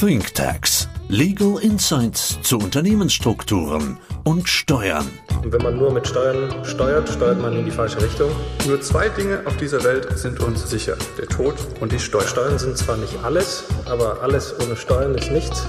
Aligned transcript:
ThinkTax. 0.00 0.88
Legal 1.08 1.58
Insights 1.60 2.40
zu 2.42 2.58
Unternehmensstrukturen 2.58 3.98
und 4.22 4.48
Steuern. 4.48 5.10
Und 5.42 5.52
wenn 5.52 5.60
man 5.60 5.76
nur 5.76 5.92
mit 5.92 6.06
Steuern 6.06 6.64
steuert, 6.64 7.08
steuert 7.08 7.42
man 7.42 7.56
in 7.56 7.64
die 7.64 7.72
falsche 7.72 8.00
Richtung. 8.00 8.30
Nur 8.68 8.80
zwei 8.80 9.08
Dinge 9.08 9.42
auf 9.44 9.56
dieser 9.56 9.82
Welt 9.82 10.16
sind 10.16 10.38
uns 10.38 10.70
sicher. 10.70 10.96
Der 11.18 11.26
Tod 11.26 11.56
und 11.80 11.90
die 11.90 11.98
Steuern. 11.98 12.28
Steuern 12.28 12.58
sind 12.60 12.78
zwar 12.78 12.96
nicht 12.96 13.18
alles, 13.24 13.64
aber 13.86 14.22
alles 14.22 14.54
ohne 14.60 14.76
Steuern 14.76 15.16
ist 15.16 15.32
nichts. 15.32 15.66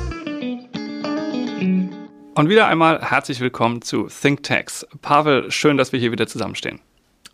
Und 2.35 2.49
wieder 2.49 2.67
einmal 2.67 3.01
herzlich 3.01 3.39
willkommen 3.39 3.81
zu 3.81 4.09
ThinkTax. 4.09 4.85
Pavel, 5.01 5.49
schön, 5.49 5.75
dass 5.75 5.91
wir 5.91 5.99
hier 5.99 6.11
wieder 6.11 6.27
zusammenstehen. 6.27 6.81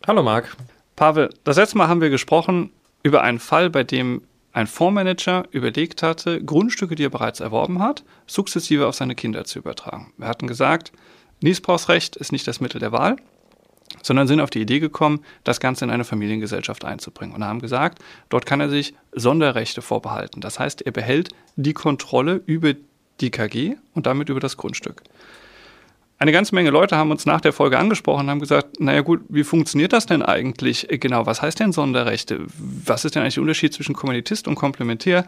Hallo 0.06 0.22
Marc. 0.22 0.56
Pavel, 0.96 1.28
das 1.44 1.58
letzte 1.58 1.76
Mal 1.76 1.88
haben 1.88 2.00
wir 2.00 2.08
gesprochen 2.08 2.70
über 3.02 3.20
einen 3.20 3.38
Fall, 3.38 3.68
bei 3.68 3.84
dem 3.84 4.22
ein 4.56 4.66
Fondsmanager 4.66 5.44
überlegt 5.50 6.02
hatte, 6.02 6.42
Grundstücke, 6.42 6.94
die 6.94 7.04
er 7.04 7.10
bereits 7.10 7.40
erworben 7.40 7.82
hat, 7.82 8.04
sukzessive 8.26 8.86
auf 8.86 8.94
seine 8.94 9.14
Kinder 9.14 9.44
zu 9.44 9.58
übertragen. 9.58 10.14
Wir 10.16 10.28
hatten 10.28 10.46
gesagt, 10.46 10.92
Niesbrauchsrecht 11.42 12.16
ist 12.16 12.32
nicht 12.32 12.48
das 12.48 12.58
Mittel 12.58 12.80
der 12.80 12.90
Wahl, 12.90 13.16
sondern 14.02 14.26
sind 14.26 14.40
auf 14.40 14.48
die 14.48 14.62
Idee 14.62 14.80
gekommen, 14.80 15.20
das 15.44 15.60
Ganze 15.60 15.84
in 15.84 15.90
eine 15.90 16.04
Familiengesellschaft 16.04 16.86
einzubringen 16.86 17.34
und 17.34 17.44
haben 17.44 17.60
gesagt, 17.60 17.98
dort 18.30 18.46
kann 18.46 18.60
er 18.60 18.70
sich 18.70 18.94
Sonderrechte 19.12 19.82
vorbehalten. 19.82 20.40
Das 20.40 20.58
heißt, 20.58 20.80
er 20.80 20.92
behält 20.92 21.28
die 21.56 21.74
Kontrolle 21.74 22.40
über 22.46 22.72
die 23.20 23.30
KG 23.30 23.76
und 23.92 24.06
damit 24.06 24.30
über 24.30 24.40
das 24.40 24.56
Grundstück 24.56 25.02
eine 26.18 26.32
ganze 26.32 26.54
Menge 26.54 26.70
Leute 26.70 26.96
haben 26.96 27.10
uns 27.10 27.26
nach 27.26 27.40
der 27.40 27.52
Folge 27.52 27.78
angesprochen 27.78 28.22
und 28.22 28.30
haben 28.30 28.40
gesagt, 28.40 28.80
naja 28.80 29.02
gut, 29.02 29.20
wie 29.28 29.44
funktioniert 29.44 29.92
das 29.92 30.06
denn 30.06 30.22
eigentlich 30.22 30.86
genau? 30.90 31.26
Was 31.26 31.42
heißt 31.42 31.60
denn 31.60 31.72
Sonderrechte? 31.72 32.46
Was 32.58 33.04
ist 33.04 33.14
denn 33.14 33.22
eigentlich 33.22 33.34
der 33.34 33.42
Unterschied 33.42 33.74
zwischen 33.74 33.94
Kommunitist 33.94 34.48
und 34.48 34.54
Komplementär? 34.54 35.26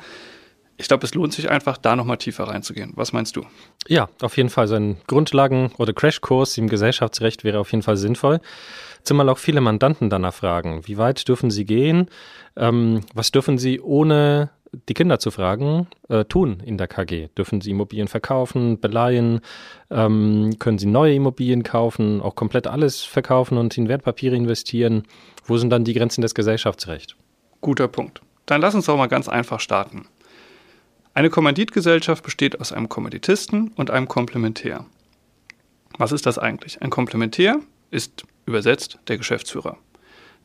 Ich 0.81 0.87
glaube, 0.87 1.05
es 1.05 1.13
lohnt 1.13 1.33
sich 1.33 1.51
einfach, 1.51 1.77
da 1.77 1.97
nochmal 1.97 2.19
tiefer 2.19 2.45
reinzugehen. 2.45 2.93
Was 2.95 3.13
meinst 3.13 3.35
du? 3.35 3.45
Ja, 3.89 4.09
auf 4.23 4.37
jeden 4.37 4.49
Fall. 4.49 4.69
So 4.69 4.77
ein 4.77 4.97
Grundlagen- 5.09 5.73
oder 5.77 5.93
Crashkurs 5.93 6.57
im 6.57 6.69
Gesellschaftsrecht 6.69 7.43
wäre 7.43 7.59
auf 7.59 7.73
jeden 7.73 7.83
Fall 7.83 7.97
sinnvoll. 7.97 8.41
Zumal 9.03 9.29
auch 9.29 9.39
viele 9.39 9.61
Mandanten 9.61 10.09
danach 10.09 10.35
fragen, 10.35 10.87
wie 10.87 10.97
weit 10.97 11.27
dürfen 11.29 11.51
sie 11.51 11.65
gehen? 11.65 12.09
Ähm, 12.57 13.01
was 13.13 13.33
dürfen 13.33 13.59
sie 13.59 13.81
ohne 13.81 14.51
die 14.89 14.95
Kinder 14.95 15.19
zu 15.19 15.31
fragen, 15.31 15.87
äh, 16.09 16.25
tun 16.25 16.61
in 16.65 16.79
der 16.79 16.89
KG? 16.89 17.29
Dürfen 17.37 17.61
sie 17.61 17.71
Immobilien 17.71 18.09
verkaufen, 18.09 18.81
beleihen? 18.81 19.41
Ähm, 19.91 20.57
können 20.59 20.79
sie 20.79 20.87
neue 20.87 21.15
Immobilien 21.15 21.63
kaufen, 21.63 22.21
auch 22.21 22.35
komplett 22.35 22.67
alles 22.67 23.03
verkaufen 23.03 23.59
und 23.59 23.77
in 23.79 23.89
Wertpapiere 23.89 24.37
investieren? 24.37 25.05
Wo 25.45 25.57
sind 25.57 25.71
dann 25.71 25.85
die 25.85 25.95
Grenzen 25.95 26.23
des 26.23 26.35
Gesellschaftsrechts? 26.35 27.15
Guter 27.61 27.89
Punkt. 27.89 28.21
Dann 28.47 28.61
lass 28.61 28.75
uns 28.75 28.87
doch 28.87 28.97
mal 28.97 29.09
ganz 29.09 29.29
einfach 29.29 29.61
starten. 29.61 30.07
Eine 31.15 31.31
Kommanditgesellschaft 31.31 32.23
besteht 32.25 32.61
aus 32.61 32.73
einem 32.73 32.89
Kommanditisten 32.89 33.73
und 33.77 33.91
einem 33.91 34.09
Komplementär. 34.09 34.87
Was 35.99 36.13
ist 36.13 36.27
das 36.27 36.39
eigentlich? 36.39 36.81
Ein 36.81 36.91
Komplementär 36.91 37.59
ist 37.91 38.25
übersetzt 38.47 38.99
der 39.09 39.19
Geschäftsführer. 39.19 39.79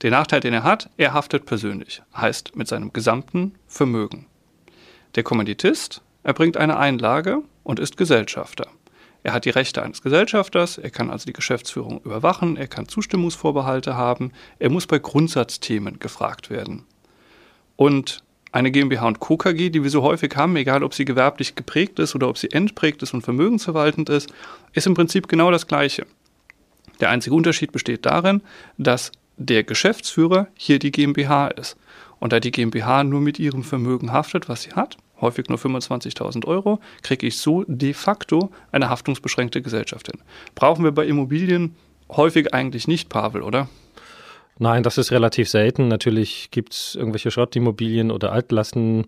Der 0.04 0.12
Nachteil, 0.12 0.42
den 0.42 0.54
er 0.54 0.64
hat, 0.64 0.90
er 0.98 1.14
haftet 1.14 1.46
persönlich, 1.46 2.02
heißt 2.16 2.58
mit 2.58 2.68
seinem 2.68 2.92
gesamten 2.92 3.56
Vermögen. 3.68 4.28
Der 5.16 5.23
Kommanditist 5.23 6.02
erbringt 6.23 6.58
eine 6.58 6.78
Einlage 6.78 7.42
und 7.64 7.80
ist 7.80 7.96
Gesellschafter. 7.96 8.68
Er 9.24 9.31
hat 9.31 9.46
die 9.46 9.50
Rechte 9.50 9.81
eines 9.81 10.02
Gesellschafters, 10.02 10.78
er 10.78 10.90
kann 10.90 11.09
also 11.09 11.26
die 11.26 11.31
Geschäftsführung 11.31 12.02
überwachen, 12.04 12.58
er 12.58 12.68
kann 12.68 12.90
Zustimmungsvorbehalte 12.90 13.96
haben, 13.96 14.34
er 14.59 14.70
muss 14.70 14.88
bei 14.88 15.00
Grundsatzthemen 15.00 16.00
gefragt 16.00 16.50
werden. 16.50 16.84
Und 17.78 18.26
eine 18.52 18.72
GmbH 18.72 19.08
und 19.08 19.22
Co. 19.22 19.38
KG, 19.38 19.70
die 19.70 19.84
wir 19.84 19.90
so 19.90 20.04
häufig 20.04 20.36
haben, 20.36 20.58
egal 20.58 20.84
ob 20.84 20.94
sie 20.94 21.06
gewerblich 21.06 21.56
geprägt 21.56 22.00
ist 22.00 22.14
oder 22.14 22.28
ob 22.28 22.38
sie 22.38 22.52
entprägt 22.52 23.02
ist 23.04 23.14
und 23.14 23.22
vermögensverwaltend 23.22 24.09
ist, 24.09 24.34
ist 24.74 24.86
im 24.86 24.96
Prinzip 24.96 25.30
genau 25.30 25.50
das 25.50 25.66
Gleiche. 25.66 26.06
Der 27.00 27.09
einzige 27.09 27.36
Unterschied 27.36 27.72
besteht 27.72 28.06
darin, 28.06 28.42
dass 28.78 29.13
der 29.38 29.63
Geschäftsführer 29.63 30.47
hier 30.55 30.79
die 30.79 30.91
GmbH 30.91 31.47
ist. 31.47 31.77
Und 32.19 32.33
da 32.33 32.39
die 32.39 32.51
GmbH 32.51 33.03
nur 33.03 33.21
mit 33.21 33.39
ihrem 33.39 33.63
Vermögen 33.63 34.11
haftet, 34.11 34.47
was 34.47 34.63
sie 34.63 34.71
hat, 34.71 34.97
häufig 35.19 35.49
nur 35.49 35.57
25.000 35.57 36.45
Euro, 36.45 36.79
kriege 37.01 37.27
ich 37.27 37.38
so 37.38 37.63
de 37.67 37.94
facto 37.94 38.51
eine 38.71 38.89
haftungsbeschränkte 38.89 39.61
Gesellschaft 39.61 40.07
hin. 40.07 40.21
Brauchen 40.55 40.83
wir 40.83 40.91
bei 40.91 41.05
Immobilien 41.05 41.75
häufig 42.09 42.53
eigentlich 42.53 42.88
nicht, 42.88 43.09
Pavel, 43.09 43.41
oder? 43.41 43.67
Nein, 44.59 44.83
das 44.83 44.97
ist 44.97 45.11
relativ 45.11 45.50
selten. 45.50 45.88
Natürlich 45.88 46.51
gibt 46.51 46.73
es 46.73 46.95
irgendwelche 46.95 47.31
Schrottimmobilien 47.31 48.11
oder 48.11 48.31
Altlasten, 48.31 49.05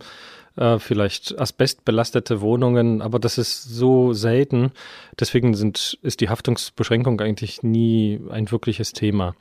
äh, 0.58 0.80
vielleicht 0.80 1.38
asbestbelastete 1.38 2.42
Wohnungen, 2.42 3.02
aber 3.02 3.20
das 3.20 3.38
ist 3.38 3.64
so 3.64 4.14
selten. 4.14 4.72
Deswegen 5.20 5.54
sind, 5.54 6.00
ist 6.02 6.22
die 6.22 6.30
Haftungsbeschränkung 6.30 7.20
eigentlich 7.22 7.62
nie 7.62 8.20
ein 8.30 8.50
wirkliches 8.52 8.94
Thema. 8.94 9.36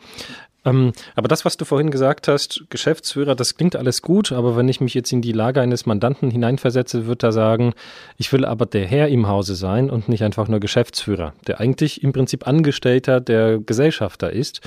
Ähm, 0.64 0.92
aber 1.14 1.28
das, 1.28 1.44
was 1.44 1.56
du 1.56 1.64
vorhin 1.64 1.91
gesagt 1.91 2.28
hast, 2.28 2.64
Geschäftsführer, 2.70 3.34
das 3.34 3.56
klingt 3.56 3.76
alles 3.76 4.02
gut, 4.02 4.32
aber 4.32 4.56
wenn 4.56 4.69
ich 4.69 4.80
mich 4.80 4.94
jetzt 4.94 5.12
in 5.12 5.20
die 5.20 5.32
Lage 5.32 5.60
eines 5.60 5.86
Mandanten 5.86 6.30
hineinversetze, 6.30 7.06
wird 7.06 7.22
er 7.22 7.32
sagen, 7.32 7.75
ich 8.16 8.32
will 8.32 8.44
aber 8.44 8.66
der 8.66 8.86
Herr 8.86 9.08
im 9.08 9.28
Hause 9.28 9.54
sein 9.54 9.91
und 9.91 10.08
nicht 10.08 10.22
einfach 10.22 10.48
nur 10.48 10.60
Geschäftsführer, 10.60 11.34
der 11.47 11.60
eigentlich 11.60 12.02
im 12.02 12.12
Prinzip 12.12 12.47
Angestellter 12.47 13.20
der 13.20 13.58
Gesellschafter 13.58 14.32
ist. 14.32 14.60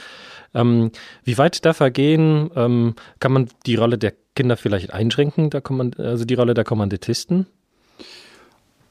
Ähm, 0.53 0.91
wie 1.23 1.37
weit 1.37 1.65
darf 1.65 1.79
er 1.79 1.91
gehen? 1.91 2.51
Ähm, 2.55 2.95
kann 3.19 3.31
man 3.31 3.49
die 3.65 3.75
Rolle 3.75 3.97
der 3.97 4.13
Kinder 4.35 4.55
vielleicht 4.55 4.93
einschränken, 4.93 5.49
also 5.97 6.25
die 6.25 6.35
Rolle 6.35 6.53
der 6.53 6.63
Kommanditisten? 6.63 7.47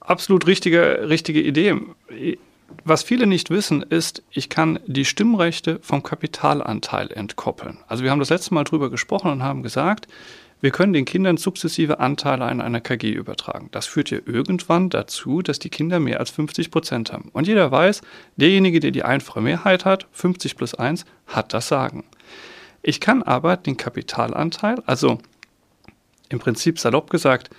Absolut 0.00 0.46
richtige, 0.46 1.08
richtige 1.08 1.40
Idee 1.40 1.74
was 2.84 3.02
viele 3.02 3.26
nicht 3.26 3.50
wissen, 3.50 3.82
ist, 3.82 4.22
ich 4.30 4.48
kann 4.48 4.80
die 4.86 5.04
Stimmrechte 5.04 5.78
vom 5.82 6.02
Kapitalanteil 6.02 7.10
entkoppeln. 7.12 7.78
Also 7.88 8.04
wir 8.04 8.10
haben 8.10 8.18
das 8.18 8.30
letzte 8.30 8.54
Mal 8.54 8.64
drüber 8.64 8.90
gesprochen 8.90 9.30
und 9.30 9.42
haben 9.42 9.62
gesagt, 9.62 10.08
wir 10.60 10.70
können 10.70 10.94
den 10.94 11.04
Kindern 11.04 11.36
sukzessive 11.36 12.00
Anteile 12.00 12.46
an 12.46 12.60
einer 12.60 12.80
KG 12.80 13.12
übertragen. 13.12 13.68
Das 13.72 13.86
führt 13.86 14.10
ja 14.10 14.18
irgendwann 14.24 14.88
dazu, 14.88 15.42
dass 15.42 15.58
die 15.58 15.68
Kinder 15.68 16.00
mehr 16.00 16.18
als 16.18 16.30
50 16.30 16.70
Prozent 16.70 17.12
haben. 17.12 17.28
Und 17.32 17.46
jeder 17.46 17.70
weiß, 17.70 18.00
derjenige, 18.36 18.80
der 18.80 18.90
die 18.90 19.02
einfache 19.02 19.42
Mehrheit 19.42 19.84
hat, 19.84 20.06
50 20.12 20.56
plus 20.56 20.74
1, 20.74 21.04
hat 21.26 21.52
das 21.52 21.68
Sagen. 21.68 22.04
Ich 22.82 23.00
kann 23.00 23.22
aber 23.22 23.56
den 23.56 23.76
Kapitalanteil, 23.76 24.82
also 24.86 25.18
im 26.30 26.38
Prinzip 26.38 26.78
salopp 26.78 27.10
gesagt, 27.10 27.50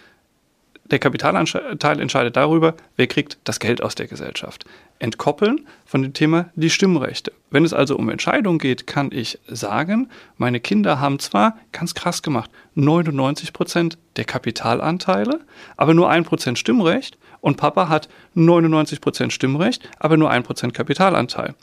der 0.92 1.00
Kapitalanteil 1.00 2.00
entscheidet 2.00 2.36
darüber, 2.36 2.76
wer 2.96 3.08
kriegt 3.08 3.38
das 3.44 3.60
Geld 3.60 3.82
aus 3.82 3.96
der 3.96 4.08
Gesellschaft. 4.08 4.66
Entkoppeln 5.00 5.68
von 5.86 6.02
dem 6.02 6.14
Thema 6.14 6.50
die 6.56 6.70
Stimmrechte. 6.70 7.32
Wenn 7.52 7.66
es 7.66 7.74
also 7.74 7.96
um 7.98 8.10
Entscheidungen 8.10 8.60
geht, 8.60 8.88
kann 8.88 9.12
ich 9.12 9.40
sagen, 9.48 10.10
meine 10.38 10.60
Kinder 10.60 11.00
haben 11.00 11.20
zwar, 11.20 11.58
ganz 11.72 11.94
krass 11.94 12.22
gemacht, 12.22 12.50
99 12.76 13.54
Prozent 13.54 13.98
der 14.16 14.26
Kapitalanteile, 14.26 15.42
aber 15.76 15.94
nur 15.94 16.10
ein 16.10 16.24
Prozent 16.24 16.58
Stimmrecht 16.58 17.18
und 17.42 17.58
Papa 17.58 17.90
hat 17.90 18.10
99 18.34 19.02
Prozent 19.02 19.34
Stimmrecht, 19.34 19.88
aber 20.00 20.18
nur 20.18 20.32
ein 20.32 20.44
Prozent 20.44 20.74
Kapitalanteil. 20.74 21.54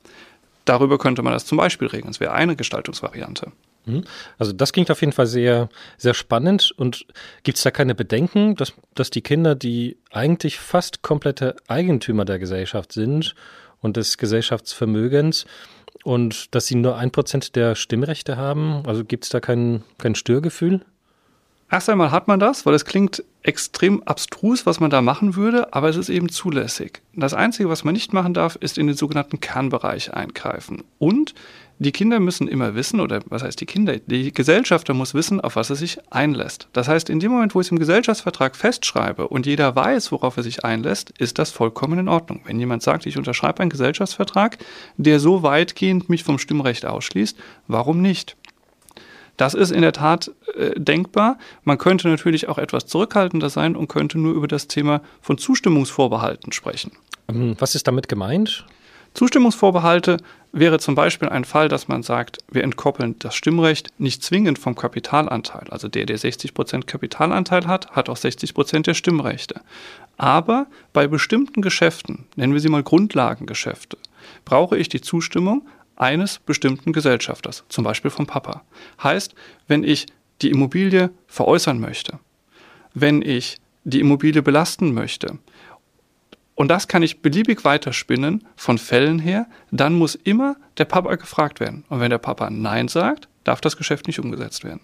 Darüber 0.65 0.99
könnte 0.99 1.23
man 1.23 1.33
das 1.33 1.45
zum 1.45 1.59
Beispiel 1.59 1.89
regeln. 1.89 2.11
Das 2.11 2.21
wäre 2.21 2.33
eine 2.33 2.57
Gestaltungsvariante. 2.57 3.53
Mhm. 3.87 4.05
Also 4.39 4.53
das 4.53 4.72
klingt 4.72 4.91
auf 4.91 5.00
jeden 5.00 5.12
Fall 5.12 5.27
sehr, 5.27 5.69
sehr 5.97 6.15
spannend. 6.15 6.72
Und 6.77 7.06
gibt 7.43 7.59
es 7.59 7.65
da 7.65 7.71
keine 7.71 7.95
Bedenken, 7.95 8.55
dass, 8.56 8.72
dass 8.95 9.11
die 9.11 9.22
Kinder, 9.22 9.55
die 9.55 9.97
eigentlich 10.11 10.59
fast 10.59 11.03
komplette 11.03 11.56
Eigentümer 11.69 12.25
der 12.25 12.39
Gesellschaft 12.39 12.93
sind 12.93 13.34
und 13.81 13.97
des 13.97 14.19
Gesellschaftsvermögens, 14.19 15.47
und 16.03 16.55
dass 16.55 16.67
sie 16.67 16.75
nur 16.75 16.97
ein 16.97 17.11
Prozent 17.11 17.56
der 17.56 17.75
Stimmrechte 17.75 18.37
haben? 18.37 18.83
Also 18.87 19.05
gibt 19.05 19.25
es 19.25 19.31
da 19.31 19.41
kein, 19.41 19.83
kein 19.99 20.15
Störgefühl? 20.15 20.81
Erst 21.71 21.89
einmal 21.89 22.11
hat 22.11 22.28
man 22.28 22.39
das, 22.39 22.66
weil 22.66 22.75
es 22.75 22.84
klingt 22.84 23.25
extrem 23.43 24.03
abstrus, 24.05 24.66
was 24.66 24.81
man 24.81 24.91
da 24.91 25.01
machen 25.01 25.34
würde, 25.34 25.72
aber 25.75 25.89
es 25.89 25.97
ist 25.97 26.09
eben 26.09 26.28
zulässig. 26.28 27.03
Das 27.15 27.34
Einzige, 27.34 27.69
was 27.69 27.84
man 27.84 27.95
nicht 27.95 28.13
machen 28.13 28.34
darf, 28.34 28.57
ist 28.57 28.78
in 28.78 28.86
den 28.86 28.97
sogenannten 28.97 29.41
Kernbereich 29.41 30.13
eingreifen. 30.13 30.84
Und 30.98 31.34
die 31.78 31.92
Kinder 31.92 32.21
müssen 32.21 32.48
immer 32.48 32.74
wissen, 32.74 33.00
oder 33.00 33.21
was 33.26 33.42
heißt 33.42 33.60
die 33.60 33.66
Kinder? 33.66 33.97
Die 34.06 34.32
Gesellschafter 34.32 34.94
muss 34.94 35.15
wissen, 35.15 35.41
auf 35.41 35.56
was 35.56 35.71
er 35.71 35.76
sich 35.76 35.98
einlässt. 36.10 36.68
Das 36.72 36.88
heißt, 36.88 37.10
in 37.10 37.21
dem 37.21 37.32
Moment, 37.32 37.54
wo 37.54 37.60
ich 37.60 37.66
es 37.66 37.72
im 37.72 37.78
Gesellschaftsvertrag 37.78 38.54
festschreibe 38.56 39.28
und 39.28 39.47
jeder 39.47 39.74
weiß, 39.74 40.12
worauf 40.12 40.36
er 40.36 40.42
sich 40.42 40.65
einlässt, 40.65 41.10
ist 41.18 41.38
das 41.38 41.50
vollkommen 41.50 41.98
in 41.98 42.09
Ordnung. 42.09 42.42
Wenn 42.44 42.59
jemand 42.59 42.82
sagt, 42.82 43.06
ich 43.06 43.16
unterschreibe 43.16 43.60
einen 43.60 43.71
Gesellschaftsvertrag, 43.71 44.59
der 44.97 45.18
so 45.18 45.42
weitgehend 45.42 46.09
mich 46.09 46.22
vom 46.22 46.38
Stimmrecht 46.38 46.86
ausschließt, 46.86 47.36
warum 47.66 48.00
nicht? 48.00 48.36
Das 49.36 49.54
ist 49.54 49.72
in 49.72 49.82
der 49.82 49.92
Tat 49.92 50.30
äh, 50.54 50.78
denkbar. 50.78 51.38
Man 51.65 51.78
könnte 51.78 52.09
natürlich 52.09 52.48
auch 52.48 52.59
etwas 52.59 52.86
zurückhaltender 52.86 53.50
sein 53.50 53.74
und 53.74 53.88
könnte 53.88 54.18
nur 54.18 54.32
über 54.34 54.47
das 54.47 54.68
Thema 54.68 55.00
von 55.21 55.38
Zustimmungsvorbehalten 55.38 56.53
sprechen. 56.53 56.92
Ähm, 57.28 57.56
was 57.59 57.74
ist 57.74 57.88
damit 57.88 58.09
gemeint? 58.09 58.65
Zustimmungsvorbehalte 59.15 60.16
wäre 60.53 60.78
zum 60.78 60.97
Beispiel 60.97 61.28
ein 61.28 61.45
Fall, 61.45 61.69
dass 61.69 61.89
man 61.89 62.03
sagt, 62.03 62.39
wir 62.51 62.65
entkoppeln 62.65 63.16
das 63.21 63.34
Stimmrecht 63.37 63.89
nicht 63.99 64.22
zwingend 64.22 64.59
vom 64.59 64.75
Kapitalanteil. 64.75 65.69
Also 65.71 65.89
der, 65.89 66.07
der 66.07 66.19
60% 66.19 66.84
Kapitalanteil 66.84 67.66
hat, 67.66 67.93
hat 67.93 68.09
auch 68.09 68.16
60% 68.16 68.83
der 68.83 68.95
Stimmrechte. 68.95 69.61
Aber 70.16 70.66
bei 70.93 71.07
bestimmten 71.07 71.63
Geschäften, 71.63 72.27
nennen 72.37 72.53
wir 72.53 72.61
sie 72.61 72.69
mal 72.69 72.83
Grundlagengeschäfte, 72.83 73.99
brauche 74.45 74.77
ich 74.77 74.89
die 74.89 75.01
Zustimmung 75.01 75.67
eines 75.97 76.39
bestimmten 76.39 76.93
Gesellschafters, 76.93 77.65
zum 77.69 77.84
Beispiel 77.84 78.10
vom 78.10 78.27
Papa. 78.27 78.63
Heißt, 79.03 79.34
wenn 79.69 79.84
ich 79.84 80.07
die 80.43 80.51
Immobilie 80.51 81.10
veräußern 81.28 81.78
möchte, 81.78 82.19
wenn 82.95 83.22
ich 83.22 83.59
die 83.84 84.01
Immobilie 84.01 84.43
belasten 84.43 84.95
möchte, 84.95 85.39
und 86.54 86.68
das 86.68 86.89
kann 86.89 87.03
ich 87.03 87.21
beliebig 87.21 87.65
weiterspinnen 87.65 88.47
von 88.56 88.78
Fällen 88.78 89.18
her, 89.18 89.47
dann 89.71 89.95
muss 89.95 90.15
immer 90.15 90.56
der 90.78 90.84
Papa 90.84 91.16
gefragt 91.16 91.60
werden. 91.60 91.84
Und 91.89 92.01
wenn 92.01 92.10
der 92.10 92.18
Papa 92.18 92.51
Nein 92.51 92.89
sagt, 92.89 93.28
darf 93.42 93.60
das 93.60 93.77
Geschäft 93.77 94.06
nicht 94.06 94.21
umgesetzt 94.21 94.65
werden. 94.65 94.80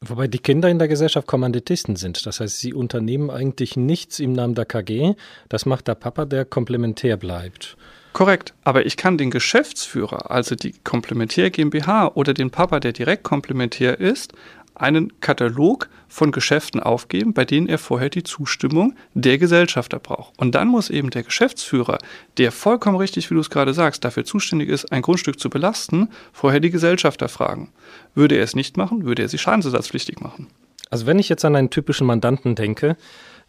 Wobei 0.00 0.26
die 0.26 0.40
Kinder 0.40 0.68
in 0.68 0.80
der 0.80 0.88
Gesellschaft 0.88 1.28
Kommanditisten 1.28 1.94
sind. 1.94 2.26
Das 2.26 2.40
heißt, 2.40 2.58
sie 2.58 2.74
unternehmen 2.74 3.30
eigentlich 3.30 3.76
nichts 3.76 4.18
im 4.18 4.32
Namen 4.32 4.56
der 4.56 4.64
KG. 4.64 5.14
Das 5.48 5.64
macht 5.64 5.86
der 5.86 5.94
Papa, 5.94 6.24
der 6.24 6.44
komplementär 6.44 7.16
bleibt. 7.16 7.76
Korrekt, 8.12 8.52
aber 8.64 8.84
ich 8.84 8.96
kann 8.96 9.16
den 9.16 9.30
Geschäftsführer, 9.30 10.30
also 10.30 10.54
die 10.54 10.72
Komplementär 10.84 11.50
GmbH 11.50 12.08
oder 12.08 12.34
den 12.34 12.50
Papa, 12.50 12.78
der 12.78 12.92
direkt 12.92 13.22
komplementär 13.22 14.00
ist, 14.00 14.34
einen 14.74 15.20
Katalog 15.20 15.88
von 16.08 16.32
Geschäften 16.32 16.80
aufgeben, 16.80 17.32
bei 17.32 17.44
denen 17.44 17.68
er 17.68 17.78
vorher 17.78 18.10
die 18.10 18.22
Zustimmung 18.22 18.94
der 19.14 19.38
Gesellschafter 19.38 19.98
braucht. 19.98 20.38
Und 20.38 20.54
dann 20.54 20.68
muss 20.68 20.90
eben 20.90 21.10
der 21.10 21.22
Geschäftsführer, 21.22 21.98
der 22.38 22.52
vollkommen 22.52 22.96
richtig, 22.96 23.30
wie 23.30 23.34
du 23.34 23.40
es 23.40 23.50
gerade 23.50 23.74
sagst, 23.74 24.04
dafür 24.04 24.24
zuständig 24.24 24.68
ist, 24.68 24.92
ein 24.92 25.02
Grundstück 25.02 25.38
zu 25.38 25.50
belasten, 25.50 26.08
vorher 26.32 26.60
die 26.60 26.70
Gesellschafter 26.70 27.28
fragen. 27.28 27.72
Würde 28.14 28.36
er 28.36 28.44
es 28.44 28.54
nicht 28.54 28.76
machen, 28.76 29.04
würde 29.04 29.22
er 29.22 29.28
sie 29.28 29.38
schadensersatzpflichtig 29.38 30.20
machen. 30.20 30.48
Also 30.90 31.06
wenn 31.06 31.18
ich 31.18 31.28
jetzt 31.28 31.44
an 31.44 31.56
einen 31.56 31.70
typischen 31.70 32.06
Mandanten 32.06 32.54
denke, 32.54 32.96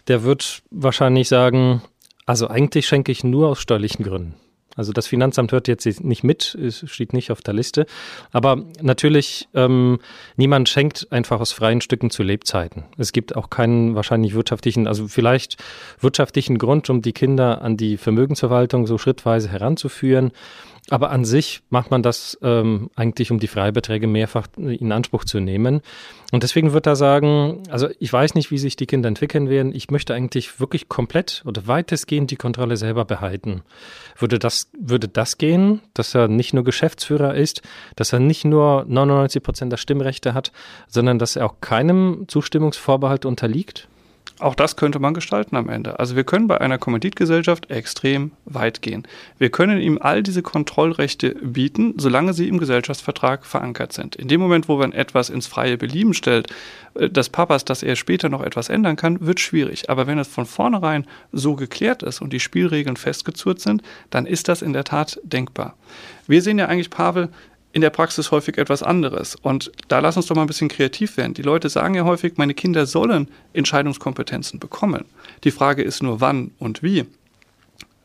der 0.08 0.24
wird 0.24 0.64
wahrscheinlich 0.72 1.28
sagen, 1.28 1.82
also 2.26 2.48
eigentlich 2.48 2.88
schenke 2.88 3.12
ich 3.12 3.24
nur 3.24 3.50
aus 3.50 3.60
steuerlichen 3.60 4.06
Gründen. 4.06 4.36
Also 4.76 4.92
das 4.92 5.08
Finanzamt 5.08 5.52
hört 5.52 5.68
jetzt 5.68 5.86
nicht 6.04 6.24
mit, 6.24 6.56
es 6.56 6.84
steht 6.90 7.14
nicht 7.14 7.32
auf 7.32 7.42
der 7.42 7.54
Liste. 7.54 7.86
Aber 8.32 8.64
natürlich, 8.82 9.48
ähm, 9.54 10.00
niemand 10.36 10.70
schenkt 10.70 11.12
einfach 11.12 11.40
aus 11.40 11.52
freien 11.52 11.82
Stücken 11.82 12.10
zu 12.10 12.24
Lebzeiten. 12.24 12.84
Es 12.98 13.12
gibt 13.12 13.36
auch 13.36 13.50
keinen 13.50 13.96
wahrscheinlich 13.96 14.34
wirtschaftlichen, 14.34 14.88
also 14.88 15.08
vielleicht 15.08 15.58
wirtschaftlichen 16.00 16.58
Grund, 16.58 16.90
um 16.90 17.02
die 17.02 17.14
Kinder 17.14 17.62
an 17.62 17.78
die 17.78 17.98
Vermögensverwaltung 17.98 18.88
so 18.88 18.98
schrittweise 18.98 19.50
heranzuführen. 19.50 20.32
Aber 20.90 21.12
an 21.12 21.24
sich 21.24 21.62
macht 21.70 21.92
man 21.92 22.04
das 22.04 22.38
ähm, 22.42 22.90
eigentlich, 22.96 23.32
um 23.32 23.40
die 23.40 23.48
Freibeträge 23.48 24.06
mehrfach 24.06 24.48
in 24.58 24.92
Anspruch 24.92 25.24
zu 25.24 25.40
nehmen. 25.40 25.82
Und 26.34 26.44
deswegen 26.44 26.74
wird 26.74 26.88
er 26.88 26.98
sagen, 26.98 27.64
also 27.70 27.88
ich 28.00 28.12
weiß 28.12 28.36
nicht, 28.36 28.52
wie 28.52 28.58
sich 28.58 28.76
die 28.76 28.86
Kinder 28.86 29.08
entwickeln 29.08 29.50
werden. 29.50 29.74
Ich 29.74 29.92
möchte 29.92 30.14
eigentlich 30.14 30.60
wirklich 30.60 30.90
komplett 30.90 31.42
oder 31.46 31.68
weitestgehend 31.68 32.32
die 32.32 32.36
Kontrolle 32.36 32.76
selber 32.76 33.06
behalten. 33.06 33.62
Würde 34.18 34.40
das, 34.40 34.70
würde 34.78 35.08
das 35.08 35.38
gehen, 35.38 35.82
dass 35.94 36.14
er 36.16 36.28
nicht 36.28 36.54
nur 36.54 36.66
Geschäftsführer 36.66 37.34
ist, 37.34 37.62
dass 37.96 38.12
er 38.12 38.20
nicht 38.20 38.44
nur 38.44 38.86
99 38.88 39.42
Prozent 39.42 39.72
der 39.72 39.78
Stimmrechte 39.78 40.34
hat, 40.34 40.52
sondern 40.88 41.18
dass 41.18 41.38
er 41.38 41.46
auch 41.46 41.62
keinem 41.62 42.26
Zustimmungsvorbehalt 42.28 43.26
unterliegt? 43.26 43.88
Auch 44.40 44.56
das 44.56 44.76
könnte 44.76 45.00
man 45.00 45.14
gestalten 45.14 45.56
am 45.56 45.70
Ende. 45.70 46.00
Also 46.00 46.16
wir 46.16 46.24
können 46.24 46.48
bei 46.48 46.60
einer 46.60 46.78
Kommanditgesellschaft 46.78 47.70
extrem 47.70 48.32
weit 48.46 48.82
gehen. 48.82 49.08
Wir 49.38 49.50
können 49.50 49.80
ihm 49.80 50.00
all 50.02 50.24
diese 50.24 50.42
Kontrollrechte 50.42 51.36
bieten, 51.36 51.94
solange 51.98 52.34
sie 52.34 52.48
im 52.48 52.58
Gesellschaftsvertrag 52.58 53.46
verankert 53.46 53.94
sind. 53.94 54.16
In 54.16 54.28
dem 54.28 54.42
Moment, 54.42 54.68
wo 54.68 54.78
man 54.78 54.92
etwas 54.92 55.30
ins 55.30 55.46
freie 55.46 55.78
Belieben 55.78 56.14
stellt, 56.14 56.52
äh, 56.96 57.10
des 57.10 57.30
Papas, 57.30 57.64
dass 57.64 57.84
er 57.84 57.96
später 57.96 58.28
noch 58.30 58.42
etwas 58.42 58.70
ändern 58.70 58.96
kann, 58.96 59.26
wird 59.26 59.40
schwierig. 59.40 59.90
Aber 59.90 60.08
wenn 60.08 60.18
es 60.18 60.28
von 60.28 60.46
vornherein 60.46 61.06
so 61.32 61.56
geklärt 61.56 62.02
ist 62.02 62.22
und 62.22 62.34
die 62.34 62.40
Spielregeln 62.40 62.98
festgezurrt 62.98 63.60
sind, 63.60 63.84
dann 64.10 64.26
ist 64.26 64.48
das 64.48 64.62
in 64.62 64.74
der 64.74 64.84
Tat 64.84 65.20
denkbar. 65.24 65.76
Wir 66.28 66.42
sehen 66.42 66.58
ja 66.58 66.68
eigentlich, 66.68 66.90
Pavel, 66.90 67.30
in 67.74 67.82
der 67.82 67.90
Praxis 67.90 68.32
häufig 68.32 68.58
etwas 68.58 68.84
anderes. 68.84 69.36
Und 69.36 69.72
da 69.88 70.00
lass 70.00 70.16
uns 70.16 70.28
doch 70.28 70.36
mal 70.36 70.44
ein 70.44 70.48
bisschen 70.48 70.70
kreativ 70.70 71.18
werden. 71.18 71.34
Die 71.34 71.42
Leute 71.42 71.68
sagen 71.70 71.96
ja 71.96 72.06
häufig, 72.06 72.34
meine 72.38 72.54
Kinder 72.54 72.86
sollen 72.86 73.28
Entscheidungskompetenzen 73.54 74.60
bekommen. 74.60 75.06
Die 75.44 75.52
Frage 75.52 75.82
ist 75.82 76.02
nur, 76.02 76.22
wann 76.22 76.52
und 76.60 76.84
wie. 76.84 77.06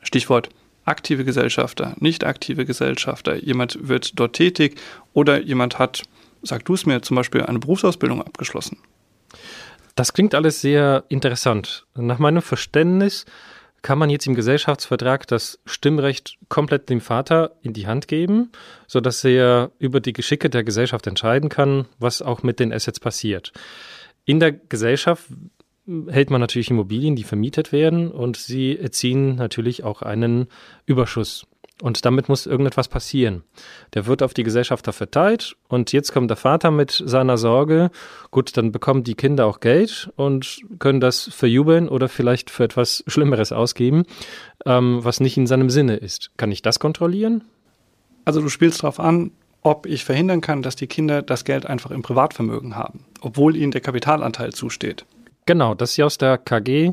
Stichwort 0.03 0.49
aktive 0.87 1.25
Gesellschafter, 1.25 1.94
nicht 2.00 2.25
aktive 2.25 2.65
Gesellschafter. 2.65 3.37
Jemand 3.37 3.79
wird 3.87 4.19
dort 4.19 4.32
tätig 4.32 4.81
oder 5.12 5.38
jemand 5.38 5.79
hat, 5.79 6.05
sag 6.43 6.65
du 6.65 6.73
es 6.73 6.87
mir, 6.87 7.03
zum 7.03 7.17
Beispiel 7.17 7.43
eine 7.43 7.59
Berufsausbildung 7.59 8.23
abgeschlossen. 8.23 8.79
Das 9.97 10.15
klingt 10.15 10.35
alles 10.35 10.62
sehr 10.62 11.05
interessant. 11.09 11.85
Nach 11.94 12.19
meinem 12.19 12.41
Verständnis 12.41 13.26
kann 13.82 13.98
man 13.98 14.10
jetzt 14.10 14.26
im 14.26 14.34
Gesellschaftsvertrag 14.34 15.26
das 15.26 15.60
Stimmrecht 15.64 16.36
komplett 16.48 16.88
dem 16.88 17.00
Vater 17.00 17.52
in 17.62 17.72
die 17.72 17.86
Hand 17.86 18.08
geben, 18.08 18.50
sodass 18.86 19.25
er 19.25 19.70
über 19.78 20.00
die 20.00 20.12
Geschicke 20.12 20.50
der 20.50 20.64
Gesellschaft 20.64 21.06
entscheiden 21.06 21.48
kann, 21.48 21.86
was 21.98 22.22
auch 22.22 22.42
mit 22.42 22.60
den 22.60 22.72
Assets 22.72 23.00
passiert. 23.00 23.52
In 24.25 24.40
der 24.40 24.52
Gesellschaft 24.52 25.25
hält 26.08 26.30
man 26.30 26.40
natürlich 26.40 26.70
Immobilien, 26.70 27.16
die 27.16 27.25
vermietet 27.25 27.72
werden 27.72 28.10
und 28.10 28.36
sie 28.36 28.78
erziehen 28.78 29.36
natürlich 29.36 29.84
auch 29.84 30.02
einen 30.02 30.48
Überschuss. 30.84 31.46
Und 31.80 32.04
damit 32.04 32.28
muss 32.28 32.46
irgendetwas 32.46 32.88
passieren. 32.88 33.44
Der 33.94 34.06
wird 34.06 34.22
auf 34.22 34.34
die 34.34 34.42
Gesellschafter 34.42 34.92
verteilt 34.92 35.56
und 35.69 35.92
jetzt 35.92 36.12
kommt 36.12 36.28
der 36.28 36.36
Vater 36.36 36.72
mit 36.72 36.90
seiner 36.90 37.38
Sorge. 37.38 37.90
Gut, 38.32 38.56
dann 38.56 38.72
bekommen 38.72 39.04
die 39.04 39.14
Kinder 39.14 39.46
auch 39.46 39.60
Geld 39.60 40.10
und 40.16 40.60
können 40.80 41.00
das 41.00 41.30
verjubeln 41.32 41.88
oder 41.88 42.08
vielleicht 42.08 42.50
für 42.50 42.64
etwas 42.64 43.04
Schlimmeres 43.06 43.52
ausgeben, 43.52 44.04
ähm, 44.66 44.98
was 45.02 45.20
nicht 45.20 45.36
in 45.36 45.46
seinem 45.46 45.70
Sinne 45.70 45.96
ist. 45.96 46.32
Kann 46.36 46.50
ich 46.50 46.62
das 46.62 46.80
kontrollieren? 46.80 47.44
Also 48.24 48.40
du 48.40 48.48
spielst 48.48 48.82
darauf 48.82 48.98
an, 48.98 49.31
ob 49.62 49.86
ich 49.86 50.04
verhindern 50.04 50.40
kann, 50.40 50.62
dass 50.62 50.76
die 50.76 50.86
Kinder 50.86 51.22
das 51.22 51.44
Geld 51.44 51.64
einfach 51.64 51.90
im 51.90 52.02
Privatvermögen 52.02 52.74
haben, 52.74 53.04
obwohl 53.20 53.54
ihnen 53.56 53.70
der 53.70 53.81
Kapitalanteil 53.81 54.52
zusteht. 54.52 55.04
Genau, 55.46 55.74
dass 55.74 55.94
sie 55.94 56.02
aus 56.02 56.19
der 56.19 56.38
KG 56.38 56.92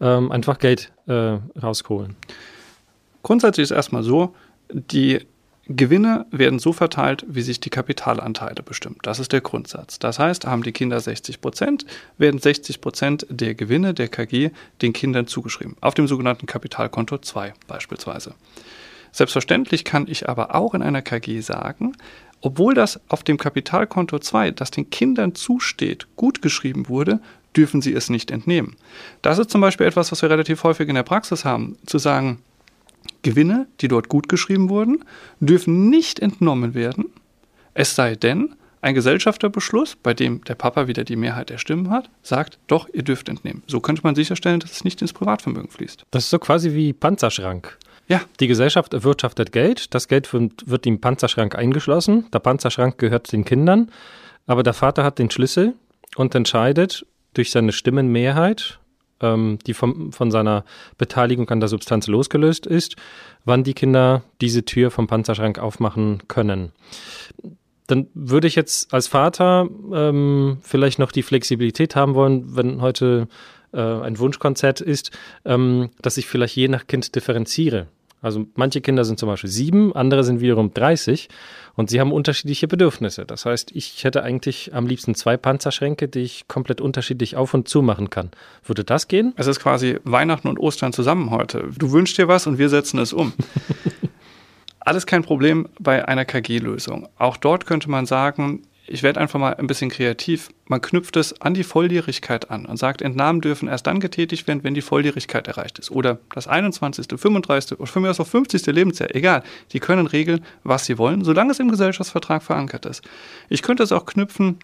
ähm, 0.00 0.30
einfach 0.30 0.58
Geld 0.58 0.92
äh, 1.06 1.38
rausholen. 1.60 2.16
Grundsätzlich 3.24 3.64
ist 3.64 3.70
erstmal 3.72 4.04
so, 4.04 4.34
die 4.70 5.26
Gewinne 5.66 6.26
werden 6.30 6.58
so 6.58 6.74
verteilt, 6.74 7.24
wie 7.26 7.40
sich 7.40 7.58
die 7.58 7.70
Kapitalanteile 7.70 8.62
bestimmen. 8.62 8.98
Das 9.02 9.18
ist 9.18 9.32
der 9.32 9.40
Grundsatz. 9.40 9.98
Das 9.98 10.18
heißt, 10.18 10.46
haben 10.46 10.62
die 10.62 10.72
Kinder 10.72 11.00
60 11.00 11.40
Prozent, 11.40 11.86
werden 12.18 12.38
60 12.38 12.82
Prozent 12.82 13.26
der 13.30 13.54
Gewinne 13.54 13.94
der 13.94 14.08
KG 14.08 14.50
den 14.82 14.92
Kindern 14.92 15.26
zugeschrieben. 15.26 15.74
Auf 15.80 15.94
dem 15.94 16.06
sogenannten 16.06 16.44
Kapitalkonto 16.44 17.16
2 17.16 17.54
beispielsweise. 17.66 18.34
Selbstverständlich 19.10 19.84
kann 19.84 20.06
ich 20.06 20.28
aber 20.28 20.54
auch 20.54 20.74
in 20.74 20.82
einer 20.82 21.00
KG 21.00 21.40
sagen, 21.40 21.96
obwohl 22.42 22.74
das 22.74 23.00
auf 23.08 23.22
dem 23.22 23.38
Kapitalkonto 23.38 24.18
2, 24.18 24.50
das 24.50 24.70
den 24.70 24.90
Kindern 24.90 25.34
zusteht, 25.34 26.08
gut 26.16 26.42
geschrieben 26.42 26.90
wurde, 26.90 27.20
dürfen 27.56 27.80
sie 27.80 27.94
es 27.94 28.10
nicht 28.10 28.30
entnehmen. 28.30 28.76
Das 29.22 29.38
ist 29.38 29.50
zum 29.50 29.62
Beispiel 29.62 29.86
etwas, 29.86 30.12
was 30.12 30.20
wir 30.20 30.28
relativ 30.28 30.62
häufig 30.62 30.90
in 30.90 30.94
der 30.94 31.04
Praxis 31.04 31.46
haben, 31.46 31.78
zu 31.86 31.96
sagen, 31.96 32.42
Gewinne, 33.22 33.66
die 33.80 33.88
dort 33.88 34.08
gut 34.08 34.28
geschrieben 34.28 34.68
wurden, 34.68 35.04
dürfen 35.40 35.90
nicht 35.90 36.20
entnommen 36.20 36.74
werden, 36.74 37.06
es 37.74 37.94
sei 37.94 38.14
denn, 38.14 38.54
ein 38.84 38.94
Gesellschafterbeschluss, 38.94 39.96
bei 39.96 40.12
dem 40.12 40.44
der 40.44 40.56
Papa 40.56 40.86
wieder 40.86 41.04
die 41.04 41.16
Mehrheit 41.16 41.48
der 41.48 41.56
Stimmen 41.56 41.88
hat, 41.88 42.10
sagt, 42.22 42.58
doch, 42.66 42.86
ihr 42.92 43.02
dürft 43.02 43.30
entnehmen. 43.30 43.62
So 43.66 43.80
könnte 43.80 44.02
man 44.04 44.14
sicherstellen, 44.14 44.60
dass 44.60 44.72
es 44.72 44.84
nicht 44.84 45.00
ins 45.00 45.14
Privatvermögen 45.14 45.70
fließt. 45.70 46.04
Das 46.10 46.24
ist 46.24 46.30
so 46.30 46.38
quasi 46.38 46.74
wie 46.74 46.92
Panzerschrank. 46.92 47.78
Ja. 48.08 48.20
Die 48.40 48.46
Gesellschaft 48.46 48.92
erwirtschaftet 48.92 49.52
Geld, 49.52 49.94
das 49.94 50.08
Geld 50.08 50.30
wird, 50.34 50.68
wird 50.68 50.84
im 50.84 51.00
Panzerschrank 51.00 51.54
eingeschlossen, 51.54 52.26
der 52.32 52.40
Panzerschrank 52.40 52.98
gehört 52.98 53.32
den 53.32 53.46
Kindern, 53.46 53.90
aber 54.46 54.62
der 54.62 54.74
Vater 54.74 55.02
hat 55.02 55.18
den 55.18 55.30
Schlüssel 55.30 55.72
und 56.16 56.34
entscheidet 56.34 57.06
durch 57.32 57.50
seine 57.50 57.72
Stimmenmehrheit, 57.72 58.78
ähm, 59.24 59.58
die 59.66 59.74
vom, 59.74 60.12
von 60.12 60.30
seiner 60.30 60.64
Beteiligung 60.98 61.48
an 61.50 61.60
der 61.60 61.68
Substanz 61.68 62.06
losgelöst 62.06 62.66
ist, 62.66 62.96
wann 63.44 63.64
die 63.64 63.74
Kinder 63.74 64.22
diese 64.40 64.64
Tür 64.64 64.90
vom 64.90 65.06
Panzerschrank 65.06 65.58
aufmachen 65.58 66.22
können. 66.28 66.72
Dann 67.86 68.06
würde 68.14 68.46
ich 68.46 68.54
jetzt 68.54 68.92
als 68.94 69.08
Vater 69.08 69.68
ähm, 69.92 70.58
vielleicht 70.62 70.98
noch 70.98 71.12
die 71.12 71.22
Flexibilität 71.22 71.96
haben 71.96 72.14
wollen, 72.14 72.56
wenn 72.56 72.80
heute 72.80 73.28
äh, 73.72 73.80
ein 73.80 74.18
Wunschkonzert 74.18 74.80
ist, 74.80 75.10
ähm, 75.44 75.90
dass 76.00 76.16
ich 76.16 76.26
vielleicht 76.26 76.56
je 76.56 76.68
nach 76.68 76.86
Kind 76.86 77.14
differenziere. 77.14 77.88
Also 78.24 78.46
manche 78.54 78.80
Kinder 78.80 79.04
sind 79.04 79.18
zum 79.18 79.28
Beispiel 79.28 79.50
sieben, 79.50 79.94
andere 79.94 80.24
sind 80.24 80.40
wiederum 80.40 80.72
30 80.72 81.28
und 81.74 81.90
sie 81.90 82.00
haben 82.00 82.10
unterschiedliche 82.10 82.66
Bedürfnisse. 82.66 83.26
Das 83.26 83.44
heißt, 83.44 83.72
ich 83.72 84.02
hätte 84.02 84.22
eigentlich 84.22 84.74
am 84.74 84.86
liebsten 84.86 85.14
zwei 85.14 85.36
Panzerschränke, 85.36 86.08
die 86.08 86.20
ich 86.20 86.48
komplett 86.48 86.80
unterschiedlich 86.80 87.36
auf 87.36 87.52
und 87.52 87.68
zu 87.68 87.82
machen 87.82 88.08
kann. 88.08 88.30
Würde 88.64 88.82
das 88.82 89.08
gehen? 89.08 89.34
Es 89.36 89.46
ist 89.46 89.60
quasi 89.60 89.98
Weihnachten 90.04 90.48
und 90.48 90.58
Ostern 90.58 90.94
zusammen 90.94 91.30
heute. 91.30 91.68
Du 91.76 91.92
wünschst 91.92 92.16
dir 92.16 92.26
was 92.26 92.46
und 92.46 92.56
wir 92.56 92.70
setzen 92.70 92.98
es 92.98 93.12
um. 93.12 93.34
Alles 94.80 95.04
kein 95.04 95.22
Problem 95.22 95.68
bei 95.78 96.08
einer 96.08 96.24
KG-Lösung. 96.24 97.08
Auch 97.18 97.36
dort 97.36 97.66
könnte 97.66 97.90
man 97.90 98.06
sagen, 98.06 98.62
ich 98.86 99.02
werde 99.02 99.20
einfach 99.20 99.38
mal 99.38 99.54
ein 99.54 99.66
bisschen 99.66 99.90
kreativ. 99.90 100.50
Man 100.66 100.80
knüpft 100.80 101.16
es 101.16 101.40
an 101.40 101.54
die 101.54 101.64
Volljährigkeit 101.64 102.50
an 102.50 102.66
und 102.66 102.76
sagt, 102.76 103.00
Entnahmen 103.00 103.40
dürfen 103.40 103.68
erst 103.68 103.86
dann 103.86 104.00
getätigt 104.00 104.46
werden, 104.46 104.62
wenn 104.62 104.74
die 104.74 104.82
Volljährigkeit 104.82 105.48
erreicht 105.48 105.78
ist. 105.78 105.90
Oder 105.90 106.18
das 106.34 106.46
21., 106.46 107.06
35. 107.18 107.78
oder 107.78 107.86
von 107.86 108.02
mir 108.02 108.10
aus 108.10 108.20
auch 108.20 108.26
50. 108.26 108.66
Lebensjahr, 108.66 109.14
egal. 109.14 109.42
Die 109.72 109.80
können 109.80 110.06
regeln, 110.06 110.44
was 110.64 110.84
sie 110.84 110.98
wollen, 110.98 111.24
solange 111.24 111.52
es 111.52 111.60
im 111.60 111.70
Gesellschaftsvertrag 111.70 112.42
verankert 112.42 112.84
ist. 112.86 113.02
Ich 113.48 113.62
könnte 113.62 113.82
es 113.82 113.92
auch 113.92 114.04
knüpfen 114.04 114.58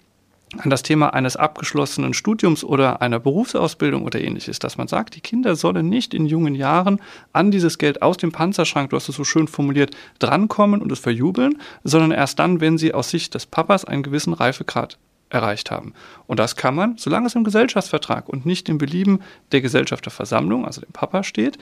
an 0.58 0.70
das 0.70 0.82
Thema 0.82 1.14
eines 1.14 1.36
abgeschlossenen 1.36 2.12
Studiums 2.12 2.64
oder 2.64 3.00
einer 3.00 3.20
Berufsausbildung 3.20 4.02
oder 4.02 4.20
ähnliches, 4.20 4.58
dass 4.58 4.76
man 4.76 4.88
sagt, 4.88 5.14
die 5.14 5.20
Kinder 5.20 5.54
sollen 5.54 5.88
nicht 5.88 6.12
in 6.12 6.26
jungen 6.26 6.54
Jahren 6.54 7.00
an 7.32 7.50
dieses 7.50 7.78
Geld 7.78 8.02
aus 8.02 8.16
dem 8.16 8.32
Panzerschrank, 8.32 8.90
du 8.90 8.96
hast 8.96 9.08
es 9.08 9.16
so 9.16 9.24
schön 9.24 9.46
formuliert, 9.46 9.94
drankommen 10.18 10.82
und 10.82 10.90
es 10.90 10.98
verjubeln, 10.98 11.58
sondern 11.84 12.10
erst 12.10 12.38
dann, 12.40 12.60
wenn 12.60 12.78
sie 12.78 12.94
aus 12.94 13.10
Sicht 13.10 13.34
des 13.34 13.46
Papas 13.46 13.84
einen 13.84 14.02
gewissen 14.02 14.32
Reifegrad 14.32 14.98
erreicht 15.28 15.70
haben. 15.70 15.94
Und 16.26 16.40
das 16.40 16.56
kann 16.56 16.74
man, 16.74 16.98
solange 16.98 17.28
es 17.28 17.36
im 17.36 17.44
Gesellschaftsvertrag 17.44 18.28
und 18.28 18.44
nicht 18.44 18.68
im 18.68 18.78
Belieben 18.78 19.20
der 19.52 19.60
Gesellschafterversammlung, 19.60 20.66
also 20.66 20.80
dem 20.80 20.92
Papa 20.92 21.22
steht, 21.22 21.58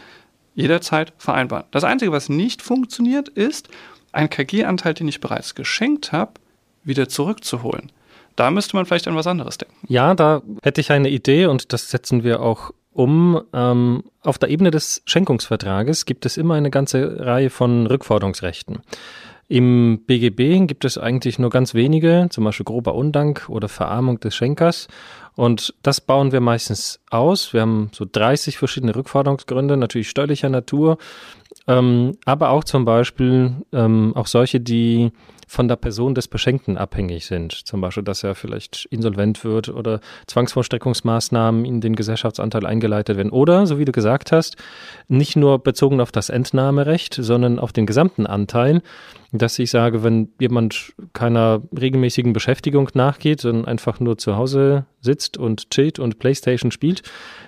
jederzeit 0.55 1.13
vereinbaren. 1.19 1.67
Das 1.71 1.85
Einzige, 1.85 2.11
was 2.11 2.31
nicht 2.31 2.63
funktioniert, 2.63 3.29
ist, 3.29 3.69
einen 4.13 4.31
KG-Anteil, 4.31 4.95
den 4.95 5.09
ich 5.09 5.21
bereits 5.21 5.55
geschenkt 5.55 6.13
habe, 6.13 6.33
wieder 6.83 7.11
zurückzuholen. 7.11 7.93
Da 8.39 8.53
müsste 8.53 8.77
man 8.77 8.87
vielleicht 8.87 9.09
an 9.09 9.17
was 9.17 9.27
anderes 9.27 9.59
denken. 9.59 9.75
Ja, 9.89 10.15
da 10.15 10.43
hätte 10.63 10.81
ich 10.81 10.93
eine 10.93 11.09
Idee 11.09 11.47
und 11.47 11.73
das 11.73 11.91
setzen 11.91 12.23
wir 12.23 12.41
auch 12.41 12.71
um. 12.93 13.43
Ähm, 13.53 14.05
auf 14.23 14.39
der 14.39 14.49
Ebene 14.49 14.71
des 14.71 15.03
Schenkungsvertrages 15.07 16.05
gibt 16.05 16.25
es 16.25 16.37
immer 16.37 16.55
eine 16.55 16.71
ganze 16.71 17.19
Reihe 17.19 17.51
von 17.51 17.89
Rückforderungsrechten. 17.89 18.79
Im 19.49 20.05
BGB 20.07 20.69
gibt 20.69 20.85
es 20.85 20.99
eigentlich 20.99 21.41
nur 21.41 21.51
ganz 21.51 21.75
wenige, 21.75 22.29
zum 22.31 22.45
Beispiel 22.45 22.65
grober 22.65 22.95
Undank 22.95 23.49
oder 23.49 23.69
Verarmung 23.69 24.21
des 24.21 24.37
Schenkers. 24.37 24.87
Und 25.35 25.75
das 25.83 26.01
bauen 26.01 26.31
wir 26.31 26.41
meistens 26.41 27.01
aus. 27.11 27.53
Wir 27.53 27.63
haben 27.63 27.91
so 27.93 28.05
30 28.11 28.57
verschiedene 28.57 28.95
Rückforderungsgründe, 28.95 29.77
natürlich 29.77 30.11
steuerlicher 30.11 30.49
Natur, 30.49 30.99
ähm, 31.69 32.17
aber 32.25 32.49
auch 32.51 32.65
zum 32.65 32.85
Beispiel 32.85 33.53
ähm, 33.73 34.13
auch 34.17 34.27
solche, 34.27 34.59
die 34.59 35.13
von 35.47 35.67
der 35.67 35.77
Person 35.77 36.15
des 36.15 36.29
Beschenkten 36.29 36.77
abhängig 36.77 37.27
sind. 37.27 37.53
Zum 37.53 37.81
Beispiel, 37.81 38.03
dass 38.03 38.23
er 38.23 38.35
vielleicht 38.35 38.87
insolvent 38.91 39.45
wird 39.45 39.71
oder 39.71 40.01
Zwangsvollstreckungsmaßnahmen 40.27 41.65
in 41.65 41.81
den 41.81 41.97
Gesellschaftsanteil 41.97 42.67
eingeleitet 42.67 43.17
werden. 43.17 43.33
Oder, 43.33 43.67
so 43.67 43.79
wie 43.79 43.87
du 43.87 43.93
gesagt 43.93 44.31
hast, 44.31 44.57
nicht 45.09 45.37
nur 45.37 45.59
bezogen 45.59 46.01
auf 46.01 46.13
das 46.13 46.29
Entnahmerecht, 46.29 47.15
sondern 47.15 47.59
auf 47.59 47.73
den 47.73 47.87
gesamten 47.87 48.27
Anteil, 48.27 48.83
dass 49.33 49.59
ich 49.59 49.71
sage, 49.71 50.03
wenn 50.03 50.29
jemand 50.39 50.93
keiner 51.15 51.63
regelmäßigen 51.79 52.35
Beschäftigung 52.35 52.91
nachgeht, 52.93 53.41
sondern 53.41 53.65
einfach 53.65 54.01
nur 54.01 54.19
zu 54.19 54.37
Hause 54.37 54.85
sitzt 55.01 55.39
und 55.39 55.71
chillt 55.71 55.99
und 55.99 56.19
Playstation 56.19 56.71
spielt, 56.71 57.03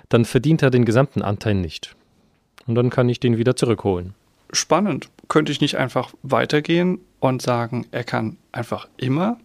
dann 0.09 0.25
verdient 0.25 0.63
er 0.63 0.71
den 0.71 0.87
gesamten 0.87 1.21
Anteil 1.21 1.55
nicht. 1.55 1.97
Und 2.67 2.75
dann 2.75 2.91
kann 2.91 3.09
ich 3.09 3.21
den 3.21 3.39
wieder 3.39 3.57
zurückholen. 3.57 4.15
Spannend. 4.53 5.09
Könnte 5.29 5.53
ich 5.53 5.61
nicht 5.61 5.77
einfach 5.77 6.13
weitergehen 6.23 6.99
und 7.21 7.43
sagen, 7.43 7.87
er 7.93 8.05
kann 8.05 8.37
einfach 8.53 8.89
immer 8.97 9.39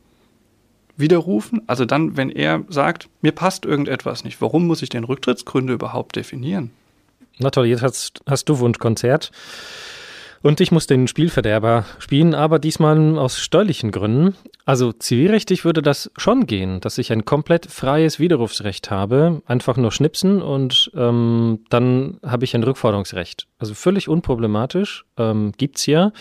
widerrufen? 0.98 1.62
Also 1.68 1.86
dann, 1.86 2.18
wenn 2.18 2.30
er 2.30 2.64
sagt, 2.70 3.10
mir 3.22 3.32
passt 3.32 3.66
irgendetwas 3.66 4.24
nicht, 4.24 4.42
warum 4.42 4.66
muss 4.68 4.82
ich 4.82 4.90
den 4.90 5.04
Rücktrittsgründe 5.04 5.74
überhaupt 5.74 6.16
definieren? 6.16 6.72
Na 7.38 7.50
toll, 7.50 7.68
jetzt 7.68 7.82
hast, 7.82 8.22
hast 8.26 8.50
du 8.50 8.60
Wunschkonzert. 8.60 9.32
Und 10.46 10.62
ich 10.62 10.72
muss 10.72 10.86
den 10.86 11.08
Spielverderber 11.08 11.86
spielen, 11.98 12.36
aber 12.36 12.60
diesmal 12.60 13.18
aus 13.18 13.40
steuerlichen 13.40 13.90
Gründen. 13.90 14.36
Also 14.64 14.92
zivilrechtlich 14.92 15.66
würde 15.66 15.82
das 15.82 16.12
schon 16.18 16.46
gehen, 16.46 16.82
dass 16.82 17.00
ich 17.00 17.12
ein 17.12 17.26
komplett 17.26 17.66
freies 17.66 18.20
Widerrufsrecht 18.20 18.92
habe, 18.92 19.42
einfach 19.48 19.76
nur 19.76 19.92
schnipsen 19.92 20.44
und 20.44 20.92
ähm, 20.96 21.62
dann 21.70 22.20
habe 22.24 22.46
ich 22.46 22.54
ein 22.54 22.62
Rückforderungsrecht. 22.62 23.48
Also 23.58 23.74
völlig 23.74 24.08
unproblematisch, 24.08 25.06
ähm, 25.18 25.52
gibt's 25.58 25.88
ja. 25.88 26.12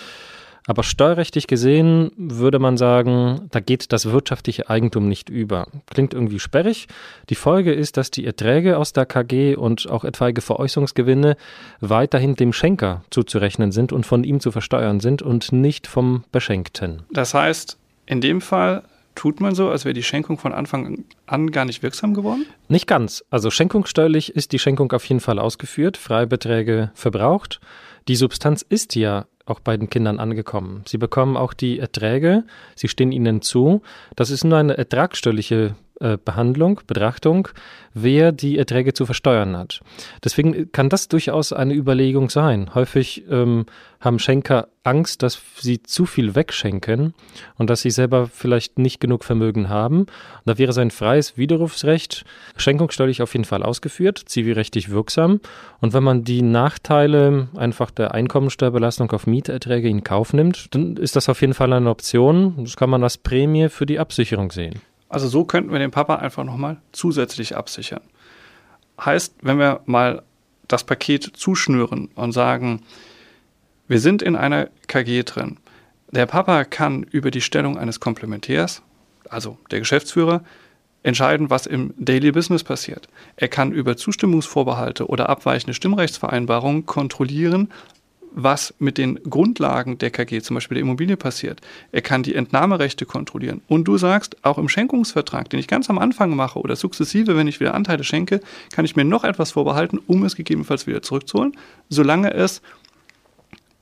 Aber 0.66 0.82
steuerrechtlich 0.82 1.46
gesehen 1.46 2.10
würde 2.16 2.58
man 2.58 2.76
sagen, 2.76 3.48
da 3.50 3.60
geht 3.60 3.92
das 3.92 4.10
wirtschaftliche 4.10 4.70
Eigentum 4.70 5.08
nicht 5.08 5.28
über. 5.28 5.68
Klingt 5.90 6.14
irgendwie 6.14 6.40
sperrig. 6.40 6.86
Die 7.28 7.34
Folge 7.34 7.72
ist, 7.72 7.96
dass 7.98 8.10
die 8.10 8.24
Erträge 8.24 8.78
aus 8.78 8.94
der 8.94 9.04
KG 9.04 9.56
und 9.56 9.88
auch 9.90 10.04
etwaige 10.04 10.40
Veräußerungsgewinne 10.40 11.36
weiterhin 11.80 12.34
dem 12.34 12.52
Schenker 12.52 13.04
zuzurechnen 13.10 13.72
sind 13.72 13.92
und 13.92 14.06
von 14.06 14.24
ihm 14.24 14.40
zu 14.40 14.52
versteuern 14.52 15.00
sind 15.00 15.20
und 15.20 15.52
nicht 15.52 15.86
vom 15.86 16.24
Beschenkten. 16.32 17.02
Das 17.10 17.34
heißt, 17.34 17.76
in 18.06 18.22
dem 18.22 18.40
Fall 18.40 18.84
tut 19.14 19.40
man 19.40 19.54
so, 19.54 19.68
als 19.68 19.84
wäre 19.84 19.94
die 19.94 20.02
Schenkung 20.02 20.38
von 20.38 20.52
Anfang 20.52 21.04
an 21.26 21.50
gar 21.50 21.66
nicht 21.66 21.82
wirksam 21.82 22.14
geworden? 22.14 22.46
Nicht 22.68 22.86
ganz. 22.86 23.22
Also 23.30 23.50
schenkungssteuerlich 23.50 24.34
ist 24.34 24.52
die 24.52 24.58
Schenkung 24.58 24.90
auf 24.92 25.04
jeden 25.04 25.20
Fall 25.20 25.38
ausgeführt, 25.38 25.98
Freibeträge 25.98 26.90
verbraucht. 26.94 27.60
Die 28.08 28.16
Substanz 28.16 28.62
ist 28.62 28.96
ja 28.96 29.26
auch 29.46 29.60
bei 29.60 29.76
den 29.76 29.90
Kindern 29.90 30.18
angekommen. 30.18 30.82
Sie 30.86 30.98
bekommen 30.98 31.36
auch 31.36 31.52
die 31.52 31.78
Erträge, 31.78 32.44
sie 32.74 32.88
stehen 32.88 33.12
ihnen 33.12 33.42
zu. 33.42 33.82
Das 34.16 34.30
ist 34.30 34.44
nur 34.44 34.58
eine 34.58 34.76
ertragsteuerliche 34.78 35.74
äh, 36.00 36.18
Behandlung, 36.22 36.80
Betrachtung, 36.86 37.48
wer 37.92 38.32
die 38.32 38.58
Erträge 38.58 38.94
zu 38.94 39.06
versteuern 39.06 39.56
hat. 39.56 39.80
Deswegen 40.24 40.72
kann 40.72 40.88
das 40.88 41.06
durchaus 41.06 41.52
eine 41.52 41.74
Überlegung 41.74 42.30
sein. 42.30 42.74
Häufig 42.74 43.24
ähm, 43.30 43.66
haben 44.00 44.18
Schenker 44.18 44.68
Angst, 44.82 45.22
dass 45.22 45.40
sie 45.56 45.82
zu 45.82 46.04
viel 46.04 46.34
wegschenken 46.34 47.14
und 47.56 47.70
dass 47.70 47.82
sie 47.82 47.90
selber 47.90 48.26
vielleicht 48.26 48.78
nicht 48.78 49.00
genug 49.00 49.24
Vermögen 49.24 49.68
haben. 49.68 50.00
Und 50.00 50.08
da 50.44 50.58
wäre 50.58 50.72
sein 50.72 50.90
freies 50.90 51.38
Widerrufsrecht 51.38 52.24
schenkungssteuerlich 52.56 53.22
auf 53.22 53.32
jeden 53.32 53.46
Fall 53.46 53.62
ausgeführt, 53.62 54.20
zivilrechtlich 54.26 54.90
wirksam. 54.90 55.40
Und 55.80 55.92
wenn 55.92 56.02
man 56.02 56.24
die 56.24 56.42
Nachteile 56.42 57.48
einfach 57.54 57.90
der 57.92 58.14
Einkommensteuerbelastung 58.14 59.10
auf 59.12 59.26
Mieterträge 59.26 59.88
in 59.88 60.02
Kauf 60.02 60.32
nimmt, 60.32 60.74
dann 60.74 60.96
ist 60.96 61.16
das 61.16 61.28
auf 61.28 61.40
jeden 61.40 61.54
Fall 61.54 61.72
eine 61.72 61.88
Option. 61.88 62.54
Das 62.58 62.76
kann 62.76 62.90
man 62.90 63.02
als 63.02 63.16
Prämie 63.16 63.68
für 63.68 63.86
die 63.86 63.98
Absicherung 63.98 64.50
sehen. 64.50 64.80
Also 65.14 65.28
so 65.28 65.44
könnten 65.44 65.70
wir 65.70 65.78
den 65.78 65.92
Papa 65.92 66.16
einfach 66.16 66.42
nochmal 66.42 66.78
zusätzlich 66.90 67.56
absichern. 67.56 68.00
Heißt, 69.00 69.36
wenn 69.42 69.60
wir 69.60 69.80
mal 69.86 70.24
das 70.66 70.82
Paket 70.82 71.22
zuschnüren 71.22 72.08
und 72.16 72.32
sagen, 72.32 72.82
wir 73.86 74.00
sind 74.00 74.22
in 74.22 74.34
einer 74.34 74.70
KG 74.88 75.22
drin. 75.22 75.58
Der 76.10 76.26
Papa 76.26 76.64
kann 76.64 77.04
über 77.04 77.30
die 77.30 77.42
Stellung 77.42 77.78
eines 77.78 78.00
Komplementärs, 78.00 78.82
also 79.28 79.56
der 79.70 79.78
Geschäftsführer, 79.78 80.42
entscheiden, 81.04 81.48
was 81.48 81.66
im 81.66 81.94
Daily 81.96 82.32
Business 82.32 82.64
passiert. 82.64 83.06
Er 83.36 83.46
kann 83.46 83.70
über 83.70 83.96
Zustimmungsvorbehalte 83.96 85.06
oder 85.06 85.28
abweichende 85.28 85.74
Stimmrechtsvereinbarungen 85.74 86.86
kontrollieren, 86.86 87.70
was 88.34 88.74
mit 88.78 88.98
den 88.98 89.20
Grundlagen 89.22 89.96
der 89.98 90.10
KG, 90.10 90.42
zum 90.42 90.54
Beispiel 90.54 90.74
der 90.74 90.82
Immobilie, 90.82 91.16
passiert. 91.16 91.60
Er 91.92 92.02
kann 92.02 92.22
die 92.22 92.34
Entnahmerechte 92.34 93.06
kontrollieren. 93.06 93.62
Und 93.68 93.84
du 93.84 93.96
sagst, 93.96 94.44
auch 94.44 94.58
im 94.58 94.68
Schenkungsvertrag, 94.68 95.48
den 95.48 95.60
ich 95.60 95.68
ganz 95.68 95.88
am 95.88 95.98
Anfang 95.98 96.34
mache 96.34 96.58
oder 96.58 96.76
sukzessive, 96.76 97.36
wenn 97.36 97.46
ich 97.46 97.60
wieder 97.60 97.74
Anteile 97.74 98.04
schenke, 98.04 98.40
kann 98.72 98.84
ich 98.84 98.96
mir 98.96 99.04
noch 99.04 99.24
etwas 99.24 99.52
vorbehalten, 99.52 100.00
um 100.06 100.24
es 100.24 100.34
gegebenenfalls 100.34 100.86
wieder 100.86 101.02
zurückzuholen, 101.02 101.56
solange 101.88 102.34
es 102.34 102.60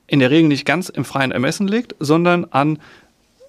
in 0.07 0.21
der 0.21 0.31
Regel 0.31 0.49
nicht 0.49 0.67
ganz 0.67 0.91
im 0.91 1.07
freien 1.07 1.33
Ermessen 1.33 1.67
liegt, 1.67 1.95
sondern 1.99 2.45
an 2.45 2.79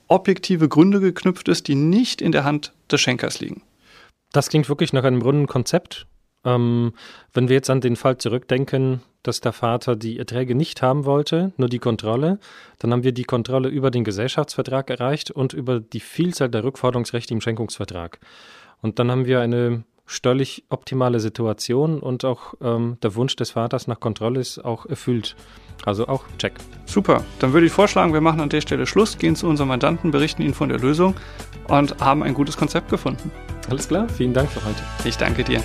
objektive 0.08 0.70
Gründe 0.70 1.02
geknüpft 1.02 1.50
ist, 1.50 1.68
die 1.68 1.76
nicht 1.76 2.22
in 2.22 2.32
der 2.32 2.46
Hand 2.46 2.72
des 2.90 3.02
Schenkers 3.02 3.42
liegen. 3.42 3.62
Das 4.32 4.50
klingt 4.50 4.70
wirklich 4.70 4.94
nach 4.94 5.04
einem 5.04 5.22
runden 5.22 5.48
Konzept. 5.48 6.08
Ähm, 6.46 6.94
wenn 7.34 7.48
wir 7.48 7.56
jetzt 7.56 7.70
an 7.70 7.82
den 7.82 7.96
Fall 7.96 8.18
zurückdenken, 8.18 9.02
dass 9.24 9.40
der 9.40 9.54
Vater 9.54 9.96
die 9.96 10.20
Erträge 10.20 10.54
nicht 10.54 10.82
haben 10.82 11.06
wollte, 11.06 11.54
nur 11.58 11.70
die 11.70 11.80
Kontrolle. 11.80 12.40
Dann 12.80 12.92
haben 12.92 13.04
wir 13.04 13.14
die 13.14 13.24
Kontrolle 13.24 13.70
über 13.70 13.90
den 13.90 14.04
Gesellschaftsvertrag 14.04 14.90
erreicht 14.90 15.32
und 15.32 15.54
über 15.54 15.80
die 15.80 16.02
Vielzahl 16.02 16.50
der 16.50 16.64
Rückforderungsrechte 16.64 17.34
im 17.34 17.42
Schenkungsvertrag. 17.42 18.20
Und 18.82 19.00
dann 19.00 19.10
haben 19.10 19.26
wir 19.26 19.40
eine 19.40 19.86
steuerlich 20.06 20.66
optimale 20.70 21.22
Situation 21.22 22.00
und 22.00 22.26
auch 22.26 22.56
ähm, 22.62 22.98
der 23.02 23.16
Wunsch 23.16 23.38
des 23.38 23.52
Vaters 23.52 23.88
nach 23.88 24.02
Kontrolle 24.02 24.42
ist 24.42 24.60
auch 24.60 24.86
erfüllt. 24.86 25.36
Also 25.86 26.08
auch 26.08 26.26
check. 26.38 26.54
Super, 26.86 27.24
dann 27.40 27.54
würde 27.54 27.66
ich 27.68 27.72
vorschlagen, 27.72 28.14
wir 28.14 28.22
machen 28.22 28.42
an 28.42 28.50
der 28.50 28.62
Stelle 28.62 28.86
Schluss, 28.86 29.18
gehen 29.18 29.36
zu 29.36 29.48
unserem 29.48 29.70
Mandanten, 29.70 30.12
berichten 30.12 30.42
ihn 30.42 30.54
von 30.54 30.70
der 30.70 30.80
Lösung 30.80 31.16
und 31.70 32.00
haben 32.02 32.22
ein 32.22 32.34
gutes 32.34 32.58
Konzept 32.58 32.90
gefunden. 32.90 33.32
Alles 33.70 33.88
klar, 33.88 34.08
vielen 34.10 34.34
Dank 34.34 34.52
für 34.52 34.64
heute. 34.66 34.84
Ich 35.06 35.18
danke 35.18 35.44
dir. 35.44 35.62